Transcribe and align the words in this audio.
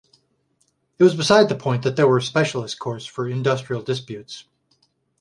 It 0.97 1.03
was 1.03 1.13
beside 1.15 1.47
the 1.47 1.53
point 1.55 1.83
that 1.83 1.95
there 1.95 2.07
were 2.07 2.19
specialist 2.21 2.79
courts 2.79 3.05
for 3.05 3.29
industrial 3.29 3.83
disputes. 3.83 4.45